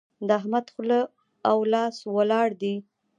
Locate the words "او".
1.49-1.57